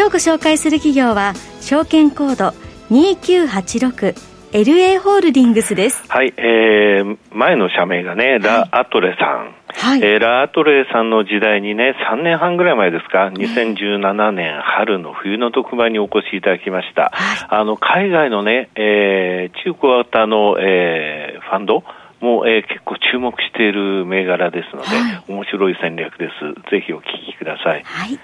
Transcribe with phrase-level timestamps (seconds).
[0.00, 2.54] 今日ご紹介する企業は証券コード
[2.90, 4.14] 2986
[4.52, 6.02] LA ホールディングスです。
[6.08, 9.54] はい、えー、前の社名がね、ラ・アトレさん。
[9.68, 17.10] はい、えー、ラ・アトレさんの時代にね、3年半ぐらい前ですか、2017年春の冬の特番にお越しいただきました。
[17.12, 21.84] はい、あの、海外のね、えー、中古型の、えー、ファンド
[22.20, 26.70] も、えー、結構注目している銘柄ですので、はい、面白い戦略です。
[26.70, 27.82] ぜひお聞きください。
[27.84, 28.18] はい。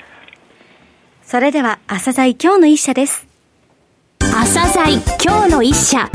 [1.27, 3.27] それでは、朝鮮今日の一社です。
[4.21, 6.09] 朝鮮今日の一社。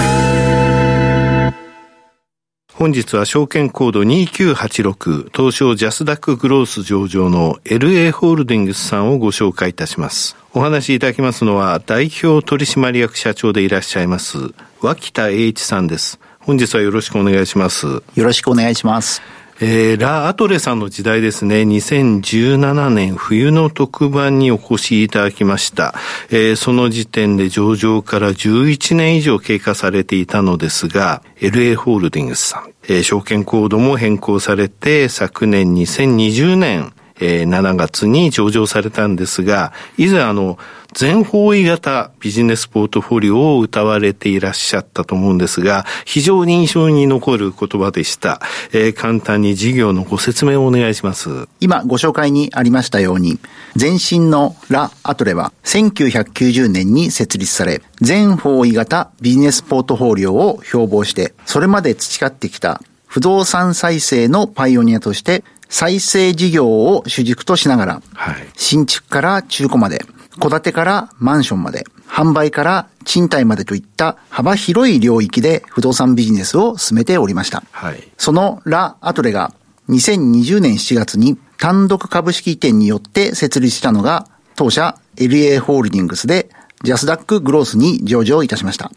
[2.74, 10.38] 本日は証券コード2986東証ジャスダックグロース上場の LA ホールディングスさんをご紹介いたします。
[10.54, 14.38] お話しいただきますのは代表取締役社長でいらっしゃいます
[14.82, 16.22] 脇田栄一さんです。
[16.40, 17.86] 本日はよろしくお願いします。
[17.86, 19.22] よろしくお願いします。
[19.64, 25.94] えー、ラ・アトレさんの時代ですね、2017年冬の特番にお越しいただきました。
[26.32, 40.58] えー、その時点で上場から11年以上経過されていたのですが、LA ホールディングスさん、えー、証券コードも変更されて、昨年2020年、えー、7月に上場されたんですが、以前あの、
[40.94, 48.42] 全方位型ビジネスポートフォリオを歌われていらっしゃったと思うんですが、非常に印象に残る言葉でした。
[48.74, 51.48] えー、簡単に事業のご説明をお願いします。
[51.62, 53.40] 今ご紹介にありましたように、
[53.80, 70.04] 前身のラ・アトレは1990年に設立され、全方位型ビジネスポートフォリオを標榜して、それまで培ってきた不動産再生のパイオニアとして再生事業を主軸としながら、はい、新築から中古まで、
[70.40, 77.64] 戸建てからマンションまで、販売から賃貸までといった幅広い領域で不動産ビジネスを進めておりました。
[77.72, 79.54] はい、そのラ・アトレが
[79.90, 86.50] 2020年7月に単独株式移転によって設立したのが当社 LA ホールディングスで
[86.84, 88.92] ジャスダックグロースに上場いたしました。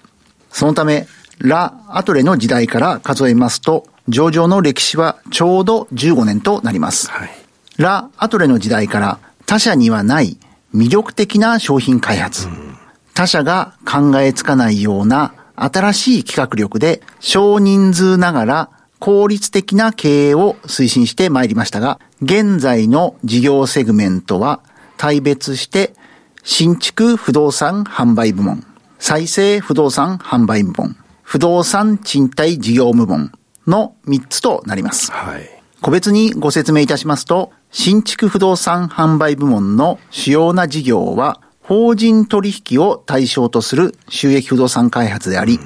[0.51, 1.06] そのため、
[1.39, 7.11] ラ・アトレの時代から数えますと上場の歴史はちょうど15年となります。
[7.11, 7.31] はい、
[7.79, 10.39] ラ・アトレの時代から他社にはない
[10.75, 12.77] 魅力的な商品開発、うん、
[13.15, 24.61] 他社が考えつかないような新しい企画力で少人数ながら効率的な経営を推進してまいりましたが、現在の事業セグメントは
[24.97, 25.95] 大別して
[26.43, 28.65] 新築不動産販売部門、
[28.99, 33.33] 再生不動産販売部門、不動産賃貸事業部門、
[33.67, 35.11] の3つとなります。
[35.11, 35.49] はい。
[35.81, 45.59] 個別にご説明いたしますと、新築不動産販売部門の主要な事業は、法人取引を対象とする収益不動産開発であり、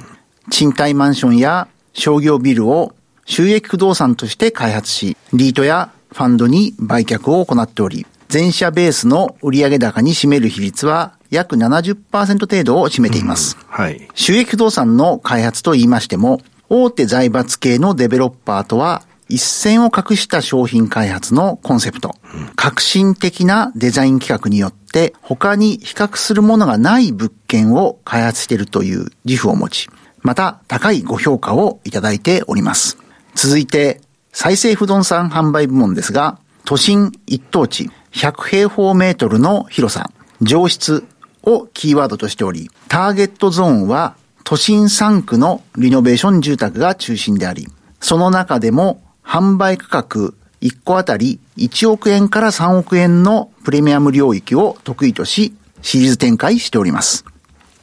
[0.49, 2.93] 賃貸マンションや商業ビルを
[3.25, 13.57] 収益不動産として開発し、リートやファンドに売却を行っており、全社ベースの売上高に占める比率は約70%程度を占めています。
[13.59, 14.07] うん、はい。
[14.13, 22.15] 収益不動産の開発と言いましても、大手財閥系のデベロッパーとは一線を画した商品開発のコンセプト、
[22.55, 29.89] 革新的なデザイン企画によって他に比較するものがない物件を開発しているという自負を持ち、
[30.21, 32.97] また高いご評価をいただいております。
[33.35, 41.05] 続いて、再生不動産販売部門ですが、都心一等地100平方メートルの広さ、上質
[41.43, 44.15] をキーワードとしており、ターゲットゾーンは
[44.49, 47.67] 都心3区のリノベーション住宅が中心であり、
[47.99, 55.53] その中でも販売価格1個あたり1億円から3億円のプレミアム領域を得意とし、
[55.83, 57.25] シリーズ展開しております。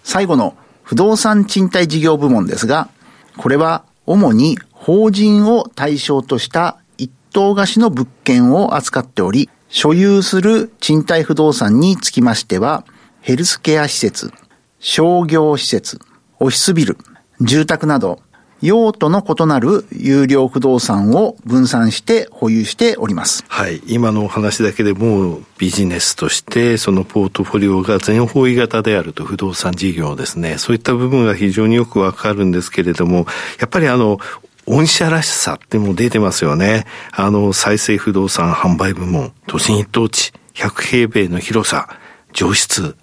[0.02, 2.88] 最後の不動産賃貸事業部門ですが、
[3.36, 12.84] これは主に法人を対象とした一棟貸しの物件を扱っており、所有する賃貸不動産につきましては、
[13.20, 14.32] ヘルスケア施設、
[14.80, 16.00] 商業施設、
[16.38, 16.98] オフィスビル、
[17.40, 18.20] 住宅など、
[18.62, 23.44] 用途の異なる有料不動産を分散して保有しております。
[23.48, 23.82] はい。
[23.86, 30.56] 今のお話だけでもビジネスとしてそのポートフォリオが全方位型であると不動産事業ですね。
[30.56, 33.26] そういった部分が非常によくわかるんですけれども、
[33.60, 34.18] やっぱりあの、
[34.66, 36.86] 御社らしさっても出てますよね。
[37.12, 41.88] あの、再生不動産販売部門、都心一等地、100平米の広さ、
[42.32, 42.96] 上質、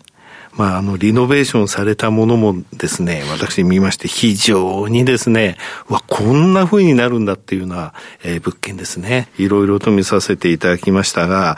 [0.55, 5.57] まあ、あの、リノベーションされたものもですね、私見まして、非常にですね、
[5.89, 9.29] わ、こんな風になるんだっていうような、えー、物件ですね。
[9.37, 11.57] いろいろと見させていただきましたが、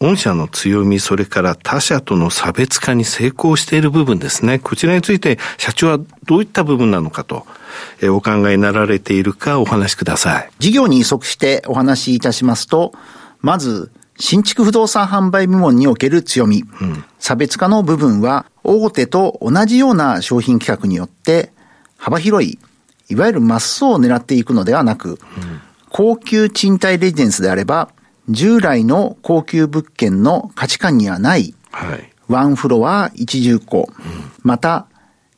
[0.00, 4.58] 御社の強み、それから他社との差別化に成功している部分ですね。
[4.58, 7.46] こちらについて社長はどういった部分なのかと、
[8.00, 10.50] えー、お考えになられているかお話しください。
[10.58, 12.92] 事業に即してお話しいたしますと、
[13.40, 21.52] まず、新築不動産販売部門における強み、うん、差別化の部分は、大手と同じような商品企画によって、
[21.96, 22.58] 幅広い、
[23.08, 25.18] いわゆるマス層を狙っていくのではなく、うん、
[25.90, 27.90] 高級賃貸レジデンスであれば、
[28.28, 33.86] 従来の高級物件の価値観にはない、はい、ワンフロア一重戸、うん、
[34.42, 34.86] また、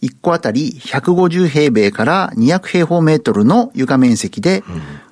[0.02, 4.62] 1個あたり150平米から200平方メートルの床面積で、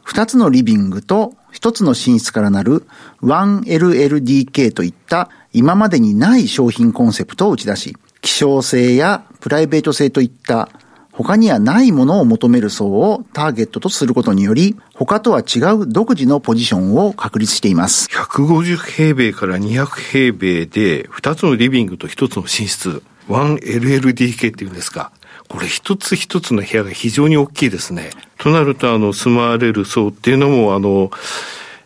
[0.07, 2.87] 2つのリビングと1つの寝室からなる
[3.23, 10.69] 1LLDK といった今までにない商品コンセプトを打ち出し、希少性やプライベート性といった
[11.15, 18.09] 他にはないものを求める層をターゲットとすることにより、他とは違う独自のポジションを確立しています。
[18.09, 25.13] 150平米から200平米で、2つのリビングと1つの寝室、1LLDK っていうんですか。
[25.49, 28.11] これ一つ一つの部屋が非常に大きいですね。
[28.39, 31.11] となると、あの、住まわれる層っていうのも、あの、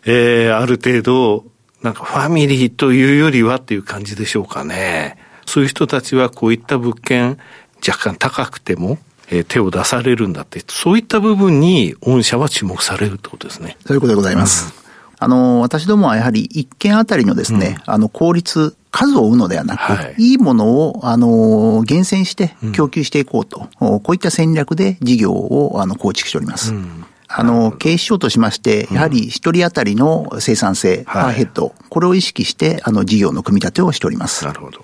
[0.05, 1.45] えー、ある程度、
[1.81, 5.17] なんかファミリーというよりはっていう感じでしょうかね。
[5.45, 7.37] そういう人たちはこういった物件、
[7.85, 8.97] 若干高くても、
[9.29, 13.77] えー、手を出されるんだって、そういった部分に御社は注目されるってことですね。
[13.85, 14.73] そういうことでございます。
[14.73, 14.89] うん、
[15.19, 26.73] あの、私どもはやはり一件あたりのですね、うん、あの、効率、数を追うのではなく、はい、いいものを、あの、厳選して供給していこうと、うん、こういった戦略で事業を、あの、構築しております。
[26.73, 27.05] うん。
[27.31, 34.45] あの、経営指標としまして、やはり一人当たりの生産性、パーヘッド、これを意識して、あの、事業の組み立てをしております。
[34.45, 34.79] なるほど。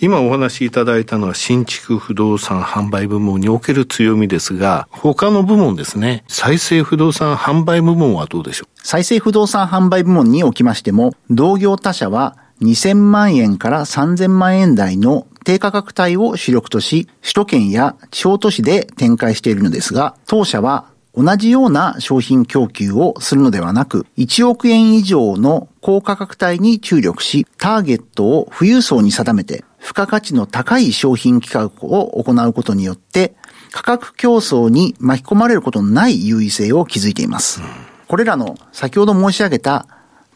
[0.00, 8.80] 今お話しいただいたのは新築不動産販売部門における強みですが、他の部門ですね、再生不動産販売部門はどうでしょう？
[8.82, 33.34] 再生不動産販売部門におきましても、同業他社は2000万円から3000万円台の低価格帯を主力とし、首都圏や地方都市で展開しているのですが、当社は同じような商品供給をするのではなく、1億円以上の高価格帯に注力し、ターゲットを富裕層に定めて、付加価値の高い商品企画を行うことによって、
[33.72, 37.60] 価格競争に巻き込まれることのない優位性を築いています。
[38.06, 39.86] これらの先ほど申し上げた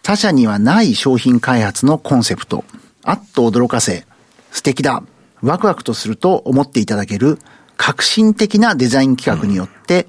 [0.07, 2.63] 他社にはない商品開発のコンセプト、
[3.03, 4.07] あっと驚かせ、
[4.53, 5.03] 素敵だ、
[5.43, 7.41] ワクワクとすると思っていただける
[7.77, 10.07] 革新的なデザイン企画によって、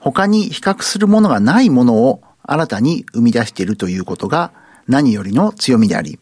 [0.00, 4.50] 他に比較するものがないものを新たに生み出しているということが
[4.88, 6.18] 何よりの強みであり、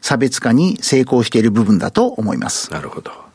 [0.00, 2.72] 差別化に成功している部分だと思います。
[2.72, 3.25] なるほど。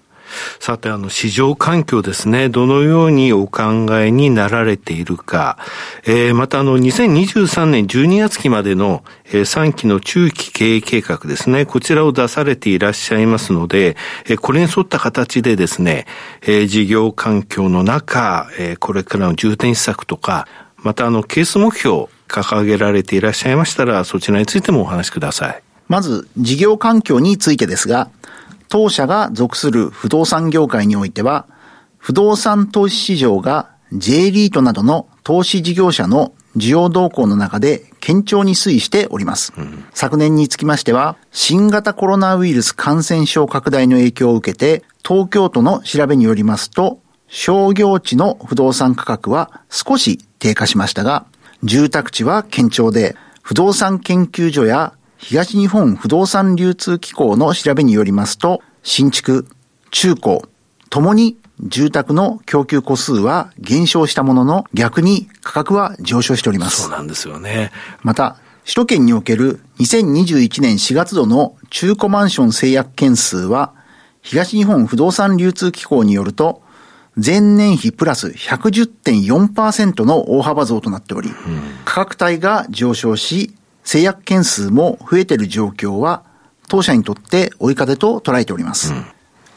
[0.59, 5.57] さて、あの、市場環境ですね、どのようにお考えになられているか、
[6.05, 16.05] えー、またあの、2023年12月期までの、えー、3期の中期経営計画ですね、こちらを出されていらっしゃいますので、えー、これに沿った形でですね、
[16.41, 20.47] えー、事業環境の中、えー、これからの重点施策とか、
[20.77, 25.61] またあの、ケース目標、掲げられていらっしゃいましたら、そちらについてもお話しください。
[25.87, 28.09] まず、事業環境についてですが、
[28.71, 31.45] 当社が属する不動産業界においては、
[31.97, 39.51] 不動産投資市場が J リートなどの投資事業者の需要動向の中で堅調に推移しております。
[39.57, 51.25] うん、昨年につきましては、新型コロナウイルス感染症拡大の影響を受けて、東京都の調べによりますと、商業地の不動産価格は少し低下しましたが、
[51.61, 59.47] 住宅地は堅調で、不動産研究所や東日本不動産流通機構の調べによりますと、新築、
[59.91, 60.39] 中古、
[60.89, 66.81] ともに住宅の供給個数は減少したものの、逆に価格は上昇しております。
[66.81, 67.71] そうなんですよね。
[68.01, 73.73] また、首都圏における2021年4月度の中古マンション制約件数は、
[74.21, 76.63] 東日本不動産流通機構によると、
[77.15, 81.29] 前年比プラス110.4%の大幅増となっており、
[81.85, 86.23] 価格帯が上昇し、制約件数も増えている状況は、
[86.67, 88.93] 当社にとって追い風と捉えております。
[88.93, 89.05] うん、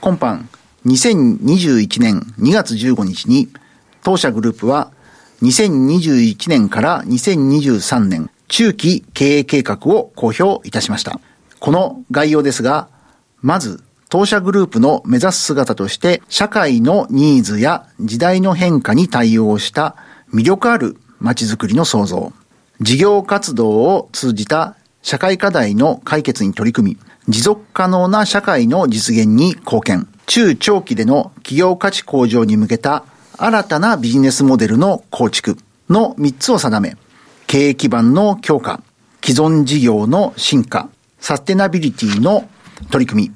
[0.01, 0.47] 今般、
[0.87, 3.49] 2021年2月15日に、
[4.03, 4.91] 当社グループは、
[5.43, 11.21] 2021年から2023年中期経営計画を公表いたしました。
[11.61, 12.89] この概要ですが、
[13.41, 19.97] まず、当社グループの目指す姿として、社会のニーズや時代の変化に対応した
[20.33, 22.33] 魅力ある街づくりの創造。
[22.81, 30.09] 事業活動を通じた社会課題の解決に取り組み、持続可能な社会の実現に貢献。
[30.27, 33.05] 中長期での企業価値向上に向けた
[33.37, 35.59] 新たなビジネスモデルの構築
[35.91, 36.97] の3つを定め、
[37.47, 38.83] 経営基盤の強化、
[39.23, 40.89] 既存事業の進化、
[41.21, 42.49] サステナビリティの
[42.91, 43.31] 取り組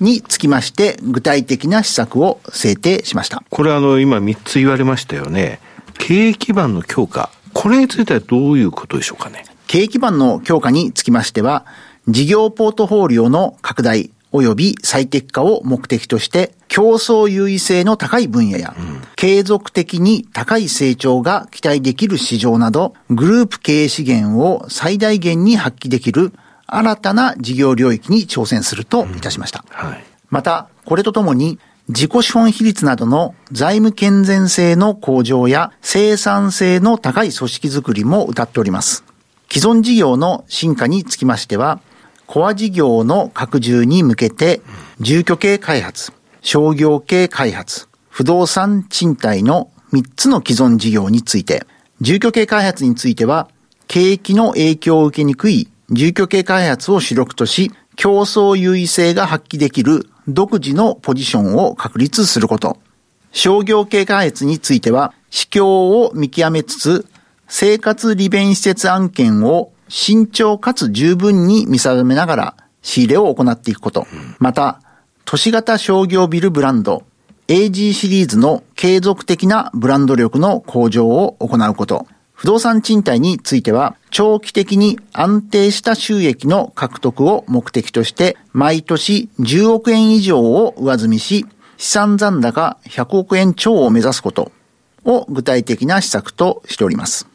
[0.00, 3.42] みにつきまして、具体的な施策を制定しました。
[3.50, 5.60] これあの、今3つ言われましたよね。
[5.98, 7.30] 経営基盤の強化。
[7.54, 9.44] これについてはどういうことでしょうかね？
[9.66, 11.64] 経営基盤の強化につきましては、
[12.08, 26.32] 事業ポートフォリオの拡大及び最適化を目的として、競争優位性の高い分野や、うん、継続的に高い成長が期待できる市場など、グループ経営資源を最大限に発揮できる
[26.66, 29.64] 新たな事業領域に挑戦するといたしました。
[29.70, 39.04] うんはい、また、これとともに、自己資本比率などの財務健全性の向上や生産性の高い組織づくりも謳っております。
[39.52, 41.80] 既存事業の進化につきましては、
[42.26, 44.62] コア事業の拡充に向けて、
[44.98, 51.66] 住居系開発、商業系開発、不動産賃貸の3つの既存事業について、
[52.00, 53.48] 住居系開発については、
[53.88, 62.78] 景気の影響を受けにくい住居系開発を主力とし、競争優位性が発揮できる独自のポジションを確立すること。
[63.32, 67.06] 商業系開発については、市況を見極めつつ、
[67.48, 74.06] 生活利便施設案件を慎重かつ十分に見定めながら仕入れを行っていくこと。
[74.38, 74.80] また、
[75.24, 77.02] 都市型商業ビルブランド
[77.48, 82.06] AG シリーズの継続的なブランド力の向上を行うこと。
[82.34, 91.46] 不動産賃貸については、長期的に安定した収益の獲得を目的として、毎年10億円以上を上積みし、
[91.78, 94.52] 資産残高100億円超を目指すこと
[95.04, 97.28] を具体的な施策としております。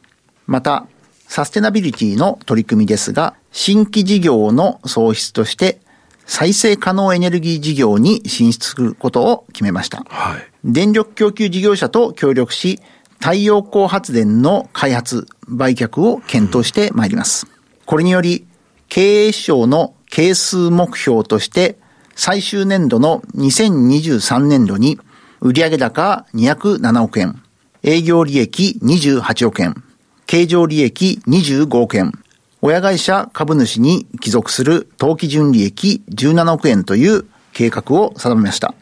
[0.45, 0.85] また、
[1.27, 5.79] サステナビリティの取り組みですが、新規事業の創出として、
[6.25, 10.03] 再生可能エネルギー事業に進出することを決めました。
[10.09, 12.79] はい、電力供給事業者と協力し、
[13.19, 17.47] 太陽光発電の開発、売却を検討してまいります。
[17.85, 18.47] これにより、
[18.87, 21.77] 経営省の係数目標として、
[22.15, 24.99] 最終年度の2023年度に、
[25.41, 27.41] 売上高207億円、
[27.83, 29.83] 営業利益28億円、
[30.25, 32.13] 経常利益25億円、
[32.61, 38.73] 親会社株主に帰属する当期純利益17億円という計画を定めました。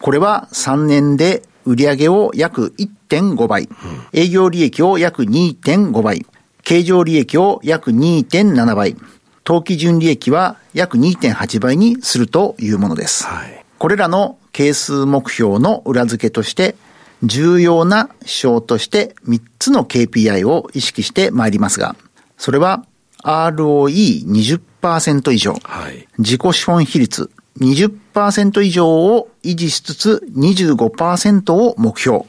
[0.00, 3.68] これは3年で売上を約1.5倍、
[4.12, 6.24] 営業利益を約2.5倍、
[6.62, 8.96] 経常利益を約2.7倍、
[9.44, 13.26] 当期純利益は約2.8倍にするというものです。
[13.26, 16.76] はい、これらの係数目標の裏付けとして、
[17.22, 21.96] 重要な指標として3つの KPI を意識してまいりますが、
[22.36, 22.84] それは
[23.22, 32.24] ROE20% 以上、はい、自己資本比率20%以上を維持しつつ25%を目標、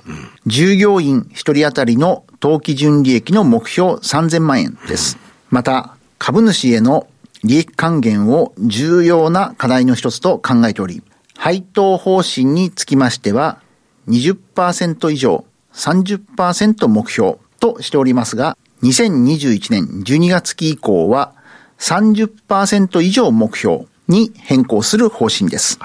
[0.46, 5.18] 従業員1人当たりの当期純利益の目標3000万円です。
[5.50, 7.08] また、株主への
[7.44, 11.04] 利益還元を重要な課題の一つと考えており、
[11.38, 13.62] 配当方針につきましては、
[14.08, 21.34] 20%以上、30%目標としておりますが、2021年12月期以降は
[21.80, 25.80] 30%以上目標に変更する方針です。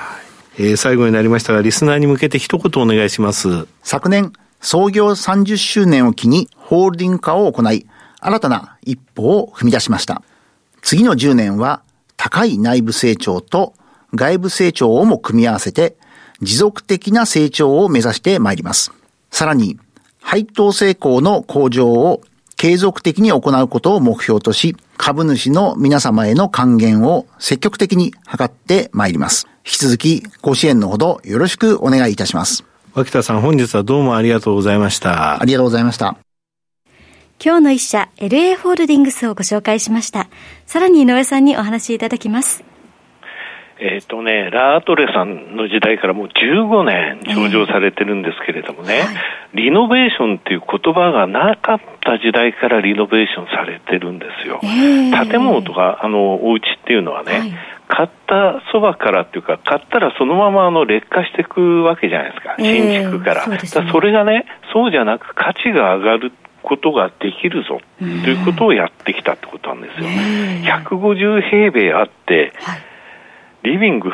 [0.58, 3.66] えー、最後になりましたが、リスナーに向けて一言お願いします。
[3.82, 7.86] 昨年、創業30周年を機にホールディング化を行い、
[8.20, 10.22] 新たな一歩を踏み出しました。
[10.82, 11.82] 次の10年は、
[12.16, 13.74] 高い内部成長と
[14.14, 15.96] 外部成長をも組み合わせて、
[16.40, 18.92] 持続的な成長を目指してまいります。
[19.30, 19.78] さらに、
[20.20, 22.22] 配当成功の向上を
[22.56, 29.48] 継続的に行うことを目標とし、株主の皆様への還元を積極的に図ってまいります。
[29.66, 32.64] 引き続きご支援のほどよろしくお願いいたします。
[32.94, 35.42] 脇田さん本日はどうもありがとうございました。
[35.42, 36.16] ありがとうございました。
[37.44, 40.28] 今日の一社 LA ホールディングスをご紹介しました。
[40.66, 42.62] さらに井上さんにお話しいただきます。
[43.82, 49.16] えっ、ー、とね、ラートレさんの時代からもう15年上場されてるんですけれどもね、えーはい、
[49.54, 54.60] リノベーションっていう言葉がなかった時代からリノベーションされてるんですよ。
[54.62, 57.52] えー、建物とか、あの、お家っていうのはね、はい。
[57.88, 63.42] 買ったそばからっていうか、買ったらそのままあの劣化していくわけじゃないですか、新築から。
[63.42, 67.80] えー、そ、ね、それがね、そうじゃなく価値が上がることができるぞ。
[67.98, 70.06] ということをやってきたってことなんですよ。
[70.08, 72.91] えー、150平米あって、はい
[73.64, 74.12] リビング2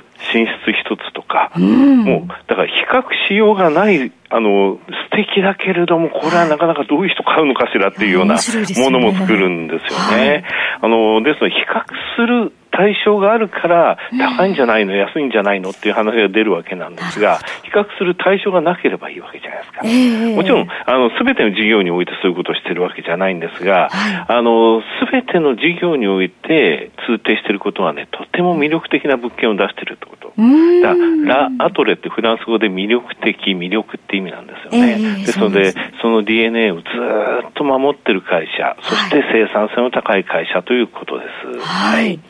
[0.00, 4.78] つ、寝室1つとか、うん、もう、だから比較しようがない、あの、
[5.10, 10.30] 素敵だけれども、これはなかなかどういう人買うのかしらっていうようなものも作るんですよね。
[10.30, 10.44] はい、
[10.82, 11.84] あの、ですので、比較
[12.16, 15.70] する対象があるから高いんじゃないの、安いんじゃないの？
[15.70, 19.80] っていう話が出るわけなんですが、比較する対象がなければいいわけじゃないですか。
[19.84, 30.32] えー、もちろん、あの、すべての事業においてそういうことをしてるわけじゃないんですが、はい、あの、すべての事業において通底していることはね、とても魅力的な物件を出しているってこと。
[30.82, 30.94] だ
[31.26, 34.92] ラ・アトレってフランス語で魅力的、魅力って意味なんですよね。
[34.92, 35.38] えー、です。
[35.38, 36.82] ので、その DNA をず
[37.48, 41.58] っと守ってる会社、そして生産性の高い会社ということです。
[41.60, 42.20] はい、はい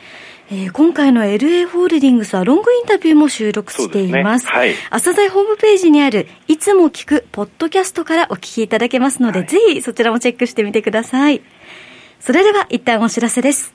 [0.55, 4.45] えー、今回の LA ホールディングスはロングインタビューも収録しています。
[4.45, 4.75] すね、はい。
[4.91, 11.41] 朝鮮ホームページにある、いつも聞くポッドキャストからお聞きいただけますので、はい、ぜひそちらもチェックしてみてください。
[12.21, 13.73] それでは一旦お知らせです。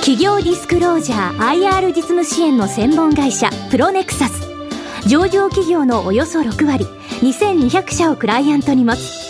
[0.00, 4.46] 企業ディスクロージャー IR 実務支援の専門会社プロネクサス
[5.08, 6.84] 上場企業のおよそ6割
[7.22, 9.29] 2200社をクライアントに持つ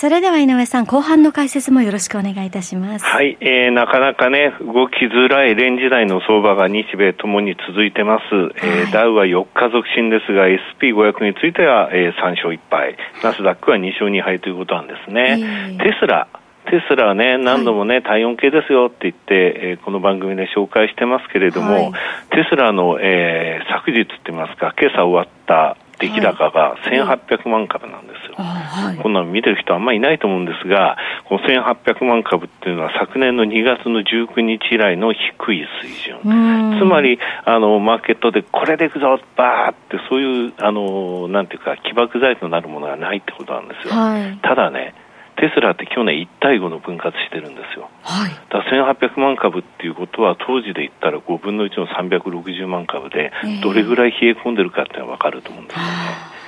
[0.00, 3.04] それでは井上さん、後半の解説もよろしくお願いいたします。
[3.04, 8.32] はい、えー、なかなかね、動きづらいレンジ台の相場が日米ともに続いてます。
[8.32, 15.38] はい、えー、ダウは4日続伸ですが、SP500 については、えー、3勝1敗、ナスダックは2勝2敗ということなんですね。
[15.40, 16.28] えー、テスラ、
[16.70, 21.92] テスラはね、何度もね、体温計ですよって言って、えー、この番組で紹介してますけれども、はい、
[22.30, 30.96] テスラの、えー、昨日って言いますか、今朝終わった出来高が1800万株なんですよ、はい、こんなの見てる人あんまりいないと思うんですが、
[31.28, 36.78] この1800万株っていうのは昨年の2月の19日以来の低い水準。
[36.78, 43.94] つまり、あの、マーケットでこれでいくぞ、バーって、そういう、あの、なんていうか、起爆剤となるものがないってことなんですよ。
[43.94, 44.94] はい、ただね、
[45.38, 47.88] テスラって去年1対5の分割してるんですよ。
[48.02, 48.30] はい。
[48.50, 56.38] だ1800万株っていうことは当時で言ったら5分の1の360万株で、どれぐらい冷え込んでるかっていうのは分かると思うんですよね。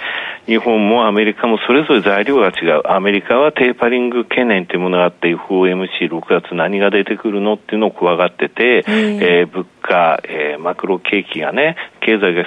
[0.46, 2.82] 日本もアメリカもそれぞれ材料が違う。
[2.86, 12.44] アメリカはテーパリング懸念というものがあって FOMC6 月何が出てくるのっていうのを怖がってて、えー、物価、えー、マクロ景気がね、経済が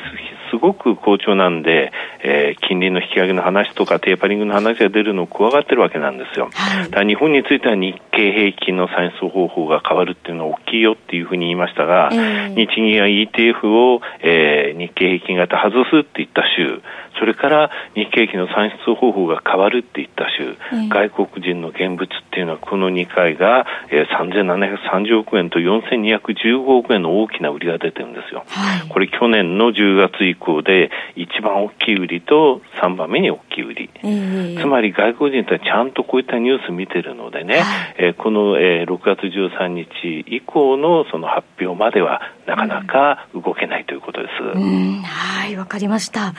[0.54, 1.92] すごく好調なんで、
[2.24, 6.52] えー、金利の引き上げの話とかテーパリングの話が出るのを怖がってるわけなんですよ。
[6.54, 16.84] はい、だ日本については日経平均の算出方法が変わるっていうのは大きいよっていうふうに言いましたが、えー、日銀は ETF を、えー、日経平均型外すって言った週、
[17.20, 28.46] それから日経平均の算出方法が変わるって言った週、えー、外国人の現物っていうのはこの2回が、えー、3730億円と4215億円の大きな売りが出てるんですよ。
[28.48, 33.90] はい、これ去年の10月以降で一番大きい売りと3番目に大きい売り。
[34.04, 44.44] えー、つまり外国人ってちゃんとこういったニュース見てるのでね、はい、えー、この、えー、6月13日以降のその発表まではなかなか動けないということです。
[44.44, 46.34] はい、わかりました。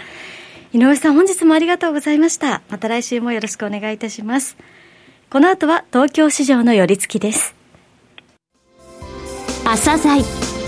[0.74, 2.60] 井上さん、本日もありがとうございました。
[2.68, 4.56] また来週もよろしくお願いいたします。
[5.30, 7.54] この後は東京市場の寄り付きです。
[9.64, 10.24] 朝鮮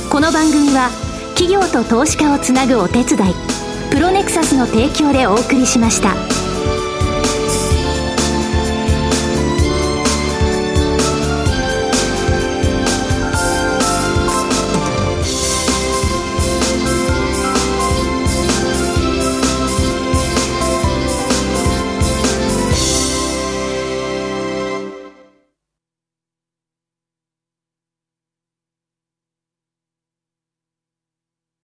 [0.08, 0.90] この番組は
[1.36, 3.34] 企業と投資家をつなぐお手伝い
[3.90, 6.35] プロネクサスの提供でお送りしました。